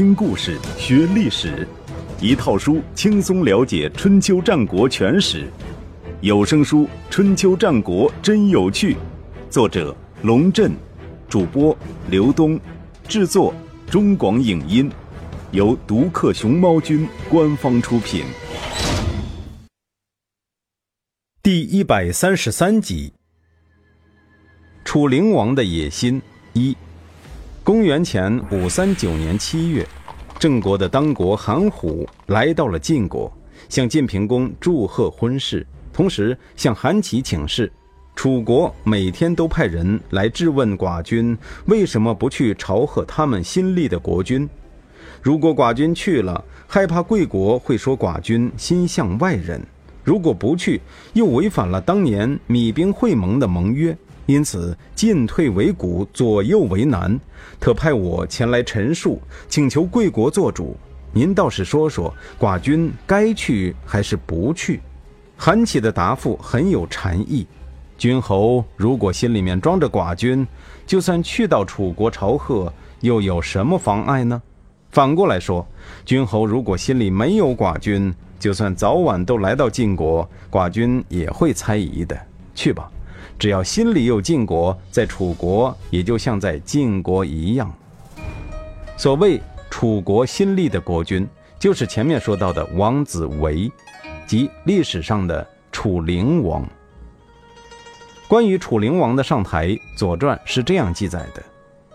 [0.00, 1.68] 听故事学历史，
[2.22, 5.46] 一套书轻松了解春秋战国全史。
[6.22, 8.94] 有声书《春秋战国真有趣》，
[9.50, 10.72] 作者龙震，
[11.28, 11.76] 主播
[12.08, 12.58] 刘东，
[13.06, 13.54] 制作
[13.90, 14.90] 中广影音，
[15.50, 18.24] 由独克熊猫君官方出品。
[21.42, 23.12] 第一百三十三集：
[24.82, 26.22] 楚灵王的野心
[26.54, 26.74] 一。
[27.62, 29.86] 公元前五三九年七月，
[30.38, 33.30] 郑国的当国韩虎来到了晋国，
[33.68, 37.70] 向晋平公祝贺婚事，同时向韩琦请示：
[38.16, 44.48] 楚国每天都派人来质问寡君为什么不去朝贺他们新立的国君。
[45.20, 49.60] 如果寡君去了，害怕贵国会说寡君心向外人；
[50.02, 50.80] 如果不去，
[51.12, 53.94] 又违反了当年米兵会盟的盟约。
[54.30, 57.18] 因此，进退维谷，左右为难，
[57.58, 60.76] 特派我前来陈述，请求贵国做主。
[61.12, 64.80] 您倒是说说，寡君该去还是不去？
[65.36, 67.44] 韩琦的答复很有禅意。
[67.98, 70.46] 君侯如果心里面装着寡君，
[70.86, 74.40] 就算去到楚国朝贺，又有什么妨碍呢？
[74.92, 75.66] 反过来说，
[76.04, 82.16] 君侯如果心里没有寡君，就算早晚都来到晋国，寡君也会猜疑的。
[82.54, 82.88] 去吧。
[83.40, 87.72] 只要心里有晋国，在楚国也就像在晋国一样。
[88.98, 91.26] 所谓楚国新立的国君，
[91.58, 93.72] 就是前面说到的王子维，
[94.26, 96.68] 即历史上的楚灵王。
[98.28, 101.42] 关于楚灵王的上台，《左传》是这样记载的：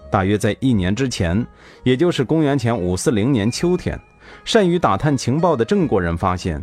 [0.10, 1.46] 大约在一年之前，
[1.84, 4.00] 也就是公元前五四零年秋天，
[4.44, 6.60] 善于打探情报的郑国人发现，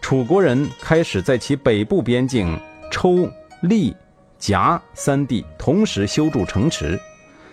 [0.00, 2.56] 楚国人开始在其北部边境
[2.92, 3.28] 抽
[3.62, 3.92] 立。
[4.40, 6.98] 夹三地同时修筑城池，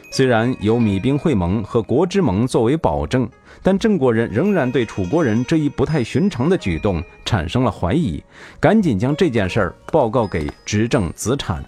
[0.10, 3.30] 虽然有米兵会盟和国之盟作为保证，
[3.62, 8.24] 但郑国人仍然对楚国人这一不太寻常的举动产生了怀疑，
[8.60, 11.62] 赶紧将这件事儿报告给执政子产。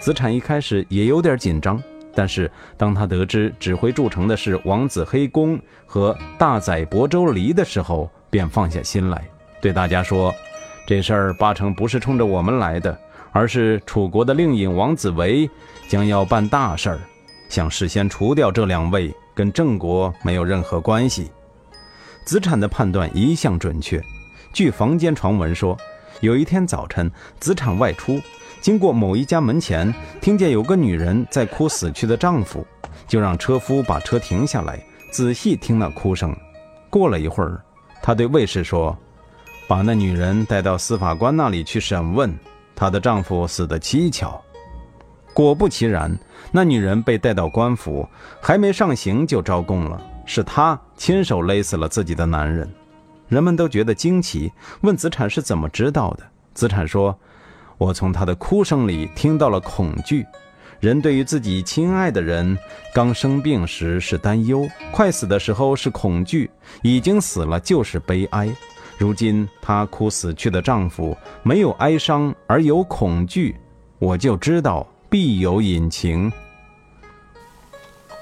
[0.00, 1.80] 子产一开始也有点紧张，
[2.12, 9.24] 但是当他得知指挥筑城的是王子黑公和大宰亳州离的时候，便放下心来，
[9.60, 10.34] 对大家说
[10.84, 12.98] ：“这事儿八成不是冲着我们来的。”
[13.32, 15.50] 而是楚国的令尹王子维
[15.88, 17.00] 将要办大事儿，
[17.48, 21.30] 想事先除掉这两位，跟郑国没有任何关系。
[22.24, 24.00] 子产的判断一向准确。
[24.52, 25.76] 据房间传闻说，
[26.20, 27.10] 有一天早晨，
[27.40, 28.20] 子产外出，
[28.60, 32.64] 经过某一家门前，听见有个女人在哭死去的丈夫，
[33.08, 36.36] 就让车夫把车停下来，仔细听那哭声。
[36.90, 37.60] 过了一会儿，
[38.02, 38.96] 他对卫士说
[39.66, 42.32] ：“把那女人带到司法官那里去审问。”
[42.82, 44.42] 她的丈夫死得蹊跷，
[45.32, 46.18] 果不其然，
[46.50, 48.04] 那女人被带到官府，
[48.40, 52.68] 还没上刑就招供了，是她亲手勒死了自己的男人。
[53.28, 54.50] 人们都觉得惊奇，
[54.80, 56.24] 问子产是怎么知道的。
[56.54, 57.16] 子产说
[57.78, 60.26] ：“我从她的哭声里听到了恐惧。
[60.80, 62.58] 人对于自己亲爱的人
[62.92, 66.50] 刚生病时是担忧，快死的时候是恐惧，
[66.82, 68.52] 已经死了就是悲哀。”
[69.02, 73.56] 如今她哭死去的丈夫没有哀伤而有恐惧，
[73.98, 76.30] 我就知道必有隐情。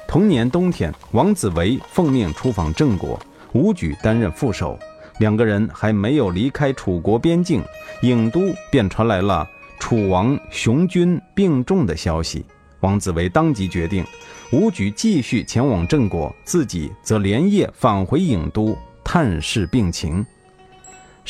[0.09, 3.21] 同年冬天，王子维奉命出访郑国，
[3.53, 4.79] 武举担任副手。
[5.19, 7.63] 两个人还没有离开楚国边境，
[8.01, 8.41] 郢都
[8.71, 9.47] 便传来了
[9.79, 12.43] 楚王雄军病重的消息。
[12.81, 14.03] 王子维当即决定，
[14.51, 18.75] 武举继续前往郑国，自己则连夜返回郢都
[19.05, 20.25] 探视病情。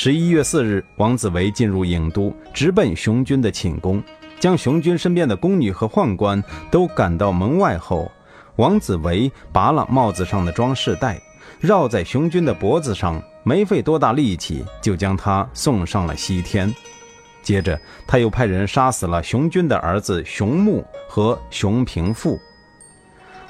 [0.02, 4.02] 十一月四日，王子维进入郢都，直奔熊军的寝宫，
[4.38, 8.10] 将熊军身边的宫女和宦官都赶到门外后，
[8.56, 11.20] 王子维拔了帽子上的装饰带，
[11.58, 16.74] 绕在熊军的脖子上，没费多大力气就将他送上了西天。
[17.42, 22.40] 接着，他又派人杀死了熊军的儿子熊木和熊平父。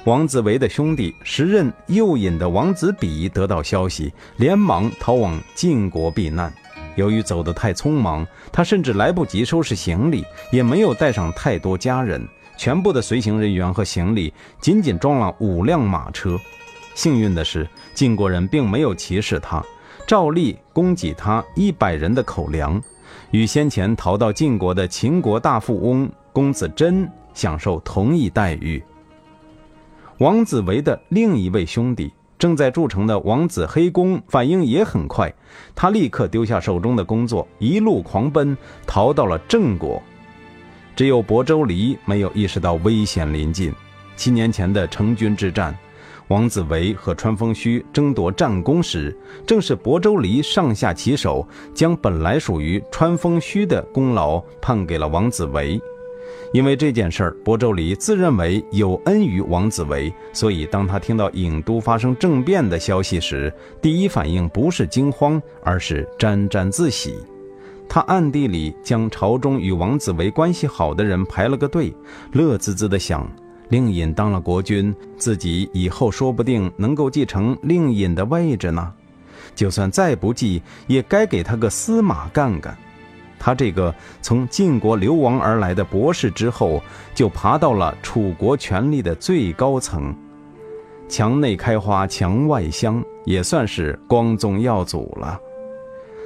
[0.05, 6.51] 王子维的兄弟时任右尹的王子比得到消息，连忙逃往晋国避难。
[6.95, 12.27] 由于走得太匆忙，他甚至来不及收拾行李，也没有带上太多家人。
[12.57, 16.35] 全部的随行人员和行李仅仅装了五辆马车。
[16.95, 19.63] 幸运的是，晋国人并没有歧视他，
[20.07, 22.81] 照例供给他一百人的口粮，
[23.29, 28.83] 与先前逃到晋国的秦国大富翁公子真享受同一待遇。
[30.21, 35.33] 王子维的另一位兄弟正在筑城的王子黑公反应也很快，
[35.73, 39.99] 他立刻丢下手中的工作，一路狂奔，逃到了郑国。
[40.95, 43.73] 只有亳州离没有意识到危险临近。
[44.15, 45.75] 七年前的成军之战，
[46.27, 49.17] 王子维和川风虚争夺战功时，
[49.47, 55.81] 正是亳州离上下其手，将本来属于川风虚的功劳判给了王子维。
[56.51, 67.15] 因为这件事儿，亳州离自认为有恩于王子维，所以当他听到郢都发生政变的消息时，第一反应不是惊慌，而是沾沾自喜。
[67.87, 71.93] 他暗地里将朝中与王子维关系好的人排了个队，
[72.33, 73.29] 乐滋滋地想：
[73.69, 78.93] 令尹当了国君，自己以后说不定能够继承令尹的位置呢。
[79.55, 82.77] 就算再不济，也该给他个司马干干。
[83.43, 83.91] 他这个
[84.21, 86.79] 从晋国流亡而来的博士之后，
[87.15, 90.15] 就爬到了楚国权力的最高层，
[91.09, 95.39] 墙内开花墙外香，也算是光宗耀祖了。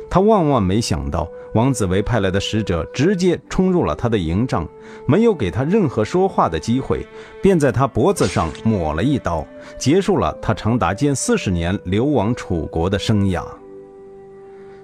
[0.10, 4.68] 他万万没想到，王子维派来的使者直接冲入了他的营帐，
[5.08, 7.08] 没有给他任何说话的机会，
[7.42, 9.48] 便在他脖子上抹了一刀，
[9.78, 13.42] 结束了他长达近四十年流亡楚国的生涯。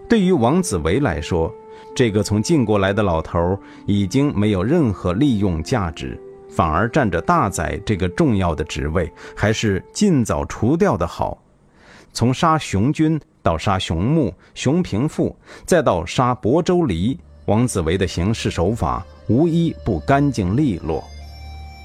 [0.10, 1.54] 对于王子维来说，
[1.94, 11.38] 这个从晋国来的老头已经没有任何利用价值，反而占着大宰这个重要的职位，还是尽早除掉的好。
[12.14, 15.36] 从杀熊军到杀熊木、熊平父，
[15.66, 21.04] 再到杀亳州离，王子维的行事手法无一不干净利落。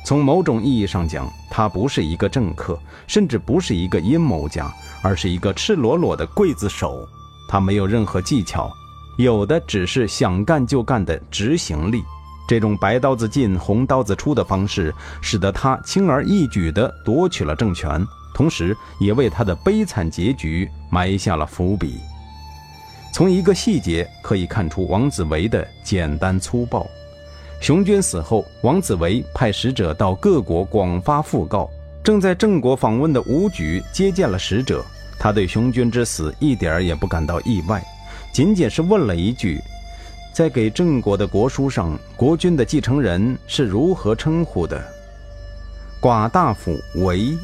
[0.04, 4.72] 从某种意义上讲，他不是一个政客，甚至不是一个阴谋家，
[5.02, 7.04] 而是一个赤裸裸的刽子手。
[7.48, 8.70] 他没有任何技巧。
[9.16, 12.02] 有的只是想干就干的执行力，
[12.46, 18.04] 这种白刀子进红刀子出的方式，使得他轻而易举地夺取了政权，
[18.34, 21.98] 同时也为他的悲惨结局埋下了伏笔。
[23.14, 26.86] 从一个细节可以看出王子维的简单粗暴。
[27.58, 31.70] 熊军死后，王子维派使者到各国广发讣告，
[32.04, 34.84] 正在郑国访问的吴举接见了使者，
[35.18, 37.82] 他对熊军之死一点儿也不感到意外。
[38.36, 39.58] 仅仅是问了一句，
[40.30, 44.78] 在给郑国的国书上，国君的继承人是如何称呼的？
[46.02, 47.34] 寡大夫为，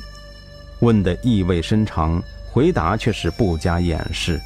[0.81, 4.39] 问的意味深长，回答却是不加掩饰，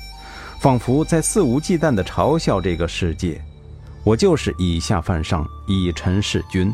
[0.60, 3.43] 仿佛在肆无忌惮地嘲笑这个世界。
[4.04, 6.72] 我就是以下犯上，以臣弑君，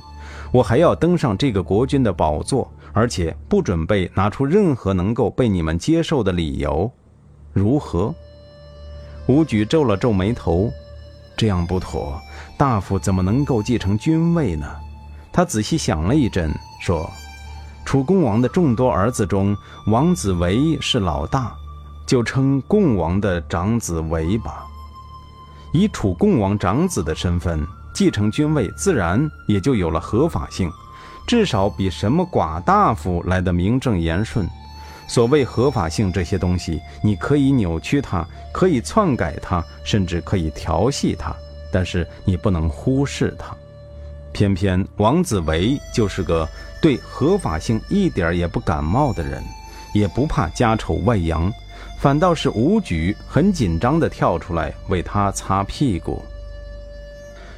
[0.53, 6.93] 我还要登上这个国君的宝座，而且不准备拿出任何能够被你们接受的理由，
[7.55, 8.15] 如何？
[9.27, 10.71] 吴举皱了皱眉头，
[11.37, 12.21] 这样不妥。
[12.57, 14.67] 大夫怎么能够继承君位呢？
[15.33, 17.09] 他仔细想了一阵，说
[17.87, 21.55] ：“楚共王的众多儿子中，王子维是老大，
[22.07, 24.67] 就称共王的长子维吧。
[25.73, 30.71] 以楚共王长子的身份继承君位，自然也就有了合法性，
[31.27, 34.49] 至少比什么寡大夫来的名正言顺。”
[35.09, 41.35] 所谓合法性这些东西，你可以扭曲它，可以篡改它，甚至可以调戏它，
[41.71, 43.55] 但是你不能忽视它。
[44.33, 46.49] 偏偏王子维就是个
[46.81, 49.43] 对合法性一点也不感冒的人，
[49.93, 51.53] 也不怕家丑外扬，
[51.99, 56.23] 反倒是吴举很紧张地跳出来为他擦屁股。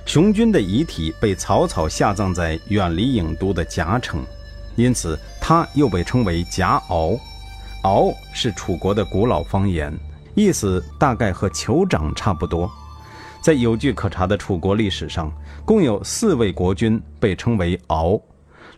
[0.05, 4.23] 熊军的遗体被草草下葬在远离郢都的夹城，
[4.75, 7.17] 因此他又被称为夹敖。
[7.85, 9.93] 敖是楚国的古老方言，
[10.35, 12.71] 意思大概和酋长差不多。
[13.43, 15.31] 在有据可查的楚国历史上，
[15.67, 18.19] 共有四位国君被称为敖，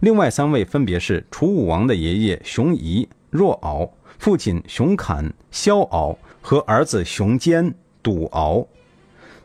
[0.01, 7.73] 另外三位分别是楚武王的爷爷熊夷、若敖，父亲熊侃、萧敖和儿子熊坚、
[8.03, 8.67] 笃敖。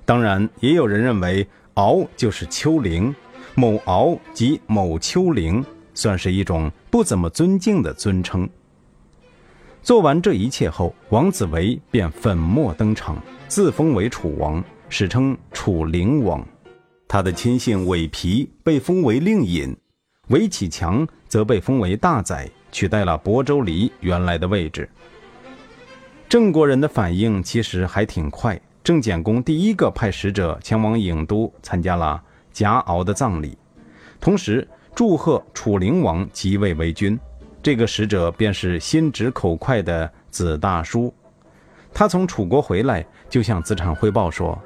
[0.05, 3.13] 当然，也有人认为敖就是丘陵，
[3.53, 5.63] 某敖即某丘陵，
[5.93, 8.49] 算是一种不怎么尊敬的尊称。
[9.81, 16.47] 做完这一切后，王子维便粉墨登场，自封为楚王，史称楚灵王。
[17.07, 19.75] 他的亲信韦皮被封为令尹，
[20.27, 24.87] 韦启强则被封为大宰，取代了亳州离原来的位置。
[26.29, 32.21] 郑国人的反应其实还挺快，郑简公第一个派使者前往郢都，参加了
[32.53, 33.57] 夹敖的葬礼，
[34.19, 37.19] 同时祝贺楚灵王即位为君。
[37.63, 41.13] 这个使者便是心直口快的子大叔，
[41.93, 44.59] 他从楚国回来，就向子产汇报说：“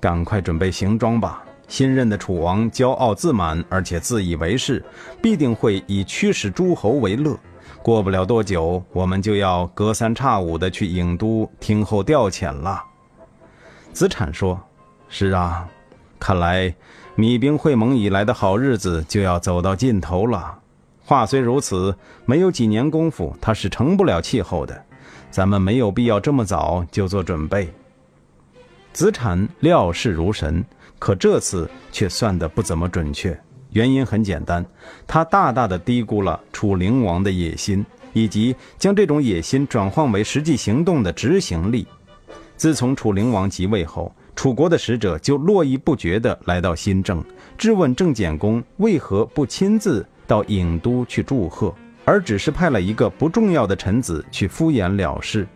[0.00, 1.44] 赶快准备行装吧！
[1.68, 4.84] 新任的楚王骄傲自满，而且自以为是，
[5.22, 7.38] 必定会以驱使诸侯为乐。
[7.80, 12.82] 过不了多久，我们就要隔三差五的去郢都听候调遣了。”
[13.92, 14.60] 子产说
[15.08, 15.68] ：“是啊，
[16.18, 16.74] 看来
[17.14, 20.58] 米兵会盟以来的好日子就要走到尽头了。”
[21.04, 21.94] 话虽如此，
[22.24, 24.84] 没有几年功夫，他是成不了气候的。
[25.30, 27.72] 咱们没有必要这么早就做准备。
[28.92, 30.64] 子产料事如神，
[30.98, 33.38] 可这次却算得不怎么准确。
[33.70, 34.64] 原因很简单，
[35.06, 41.86] 他大大的低估了楚灵王的野心，以及将这种野心转换为实际行动的执行力。
[42.56, 47.24] 自从楚灵王即位后，楚国的使者就络绎不绝地来到新郑，
[47.56, 51.74] 质问郑简公为何不亲自到郢都去祝贺，
[52.06, 55.46] 而只是派了一个不重要的臣子去敷衍了事。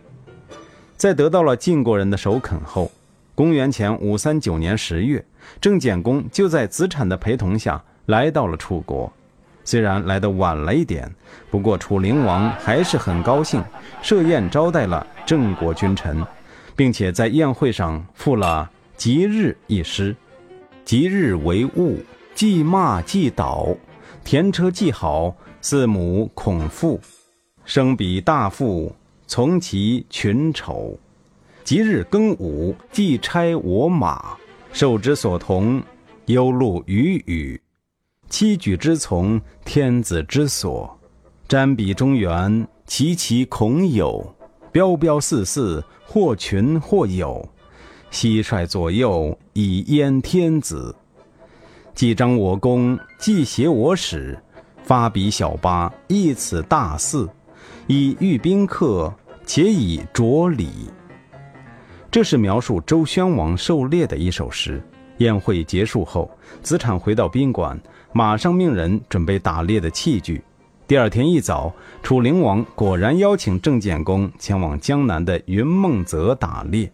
[0.95, 2.91] 在得到了晋国人的首肯后，
[3.33, 5.25] 公元前五三九年十月，
[5.59, 9.11] 郑简公就在子产的陪同下来到了楚国。
[9.63, 11.11] 虽然来得晚了一点，
[11.49, 13.63] 不过楚灵王还是很高兴，
[14.03, 16.23] 设宴招待了郑国君臣。
[16.75, 20.15] 并且在宴会上赋了《吉日》一诗
[20.85, 21.97] ：“吉日为物，
[22.35, 23.69] 既骂既倒，
[24.23, 26.99] 田车既好，四母恐妇，
[27.65, 28.93] 生彼大富，
[29.25, 30.97] 从其群丑。
[31.63, 34.37] 即日庚午，既差我马，
[34.71, 35.81] 受之所同，
[36.27, 37.59] 忧路与雨，
[38.29, 40.97] 七举之从，天子之所，
[41.49, 44.33] 瞻比中原，其其恐有。”
[44.69, 47.47] 彪彪四四，或群或友，
[48.11, 50.95] 蟋蟀左右，以焉天子。
[51.97, 54.37] 既彰我功，既挟我使，
[54.83, 57.27] 发比小八，亦此大肆，
[57.87, 59.11] 以御宾客，
[59.47, 60.69] 且以着礼。
[62.11, 64.79] 这是描述周宣王狩猎的一首诗。
[65.17, 66.29] 宴会结束后，
[66.61, 67.81] 子产回到宾馆，
[68.13, 70.43] 马上命人准备打猎的器具。
[70.85, 71.73] 第二天一早，
[72.03, 76.91] 楚灵王果然邀请郑简公前往江南的云梦泽打猎。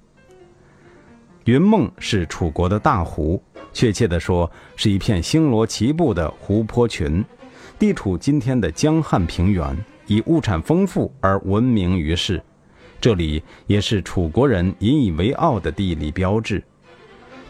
[1.45, 3.41] 云梦是楚国的大湖，
[3.73, 7.23] 确切地说，是一片星罗棋布的湖泊群，
[7.77, 12.41] 地处今天的江汉平原，以物产丰富而闻名于世。
[13.01, 16.63] 这里也是楚国人引以为傲的地理标志。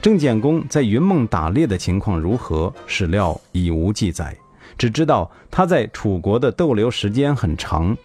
[0.02, 4.36] 郑简公在云梦打猎的情况如何，史料已无记载。
[4.76, 7.96] 只知道他在楚国的逗留时间很长，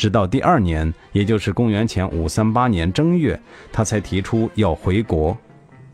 [0.00, 3.38] 直到第二年，也就是公元前五三八年正月，
[3.70, 5.36] 他才提出要回国。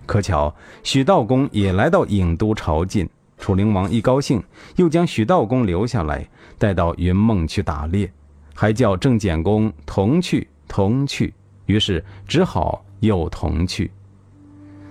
[0.07, 4.41] 可巧许道公也来到郢都朝觐，楚灵王一高兴，
[4.77, 6.25] 又将许道公留下来，
[6.57, 8.09] 带到云梦去打猎，
[8.55, 11.35] 还叫郑简公同去，同去。
[11.65, 13.91] 于是只好又同去。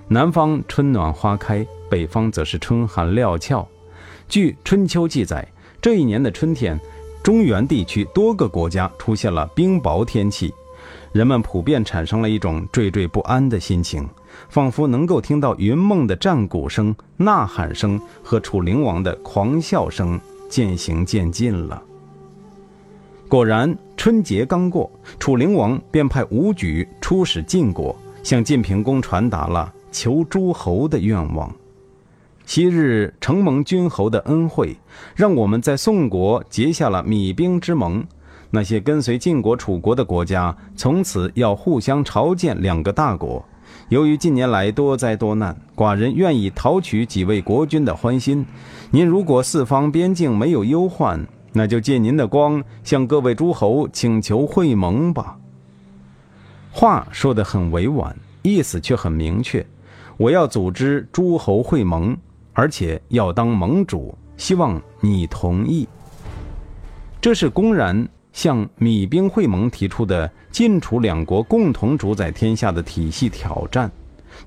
[0.09, 3.65] 南方春暖花开，北方则是春寒料峭。
[4.27, 5.47] 据《春秋》记载，
[5.81, 6.77] 这一年的春天，
[7.25, 10.53] 中原地区多个国家出现了冰雹天气，
[11.11, 14.07] 人们普遍产生了一种惴惴不安的心情，
[14.47, 21.81] 仿佛能够听到云梦的战鼓声、呐喊声和楚灵王的狂笑声渐行渐近了。
[23.27, 31.51] 果然，春节刚过，楚灵王便派武举出使晋国，向晋平公传达了求诸侯的愿望。
[32.45, 34.77] 昔日承蒙君侯的恩惠，
[35.15, 38.05] 让我们在宋国结下了米兵之盟。
[38.51, 43.43] 那些跟随晋国、楚国的国家，从此要互相朝见两个大国。
[43.89, 48.45] 由于近年来多灾多难，寡人愿意讨取几位国君的欢心。
[48.91, 55.37] 您如果四方边境没有忧患，那就借您的光，向各位诸侯请求会盟吧。
[56.71, 59.65] 话说得很委婉，意思却很明确：
[60.17, 62.15] 我要组织诸侯会盟。
[62.55, 65.87] 而且要当盟主，希望你同意。
[67.21, 73.91] 这是公然向米兵会盟提出的晋楚两国共同主宰天下的体系挑战。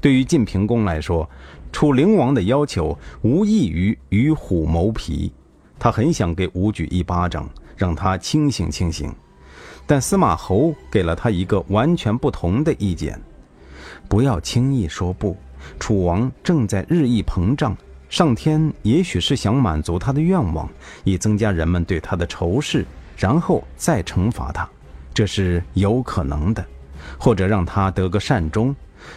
[0.01, 1.29] 对于晋平公来说，
[1.71, 5.33] 楚灵王的要求无异于与虎谋皮。
[5.79, 9.15] 他很想给武举一巴掌，让他清醒清醒。
[9.87, 13.21] 但司马侯给了他一个完全不同的意见：
[14.09, 15.37] 不要轻易说不。
[15.79, 17.77] 楚王正在日益膨胀。
[18.09, 20.69] 上天也许是想满足他的愿望，
[21.05, 22.87] 以增加人们对他的仇视，
[23.17, 24.69] 然后再惩罚他，
[25.13, 26.63] 这是有可能的；
[27.19, 28.75] 或者让他得个善终，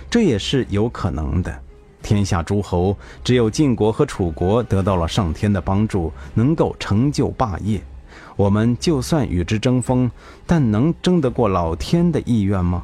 [0.09, 1.57] 这也是有可能的。
[2.03, 7.81] 天下诸侯，只有晋国和楚国得到了上天的帮助，能够成就霸业。
[8.35, 10.09] 我们就算与之争锋，
[10.45, 12.83] 但能争得过老天的意愿吗？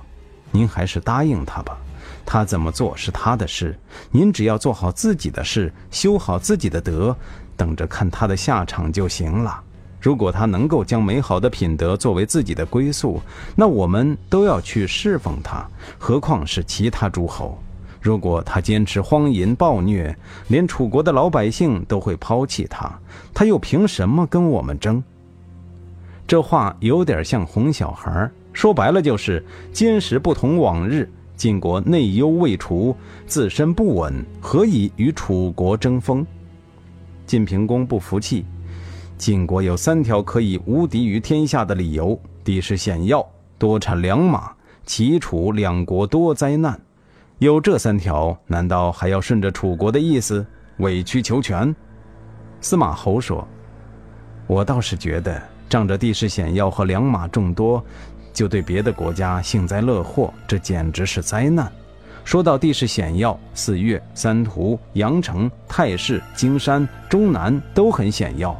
[0.51, 1.77] 您还是答应他吧。
[2.29, 3.73] 他怎么做是他的事，
[4.11, 7.15] 您只要做好自己的事，修好自己的德，
[7.55, 9.63] 等着看他的下场就行了。
[10.01, 13.21] 如果他能够将美好的品德作为自己的归宿，
[13.55, 15.65] 那我们都要去侍奉他，
[15.97, 17.57] 何况是其他诸侯。
[18.01, 20.13] 如果他坚持荒淫暴虐，
[20.49, 22.91] 连楚国的老百姓都会抛弃他，
[23.33, 25.01] 他又凭什么跟我们争？
[26.27, 32.93] 这话有点像哄小孩，说白了就是今时不同往日，晋国内忧未除，
[33.27, 36.25] 自身不稳，何以与楚国争锋？
[37.27, 38.43] 晋平公不服气，
[39.19, 43.23] 晋国有三条可以无敌于天下的理由：地势险要，
[43.59, 44.51] 多产良马，
[44.83, 46.79] 齐楚两国多灾难。
[47.37, 50.43] 有这三条，难道还要顺着楚国的意思
[50.77, 51.73] 委曲求全？
[52.61, 53.47] 司马侯说
[54.47, 55.39] ：“我倒是觉得，
[55.69, 57.83] 仗着地势险要和良马众多，
[58.37, 61.71] 就对别的国家幸灾乐祸，这简直是灾难。”
[62.23, 68.55] 说到地势险要，四岳、三途、阳城、太室、荆山、中南都很险要，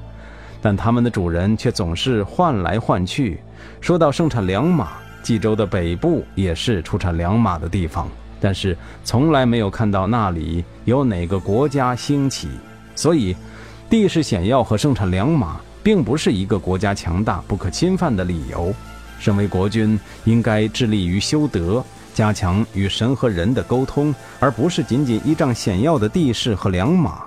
[0.64, 3.40] 但他们的主人却总是换来换去。
[3.80, 8.10] 说到盛产良马，冀州的北部也是出产良马的地方，
[8.42, 12.50] 但是从来没有看到那里有哪个国家兴起。
[12.96, 13.36] 所以，
[13.92, 18.74] 地势险要和盛产良马，并不是一个国家强大不可侵犯的理由。
[19.20, 21.84] 身为国君，应该致力于修德。
[22.14, 27.24] 加强与神和人的沟通，而不是仅仅依仗险要的地势和良马。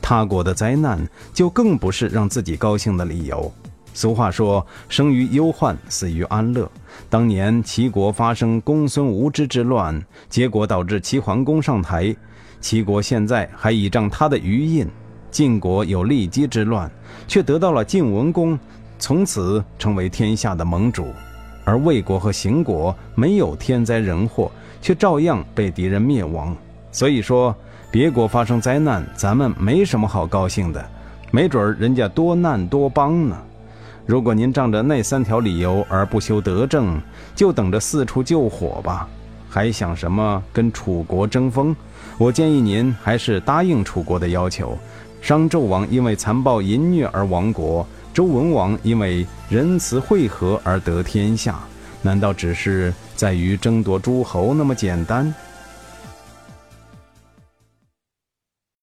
[0.00, 3.52] 他国的灾难就更不是让自己高兴的理由。
[3.92, 6.70] 俗话说：“生于忧患，死于安乐。”
[7.10, 12.14] 当年齐国发生公孙无知之乱，结果导致齐桓公上台，
[12.60, 14.86] 齐国现在还倚仗他的余荫；
[15.32, 16.88] 晋国有骊姬之乱，
[17.26, 18.56] 却得到了晋文公，
[19.00, 21.08] 从此成为天下的盟主。
[21.64, 26.56] 而魏国和邢国没有天灾人祸，却照样被敌人灭亡。
[26.92, 27.54] 所以说，
[27.90, 30.84] 别国发生灾难，咱们没什么好高兴的，
[31.30, 33.36] 没准人家多难多帮呢。
[34.06, 37.00] 如果您仗着那三条理由而不修德政，
[37.34, 39.08] 就等着四处救火吧。
[39.48, 41.76] 还想什么跟楚国争锋？
[42.18, 44.76] 我建议您还是答应楚国的要求。
[45.20, 47.86] 商纣王因为残暴淫虐而亡国。
[48.20, 51.58] 周文王因为仁慈惠和而得天下，
[52.02, 55.34] 难道只是在于争夺诸侯那么简单？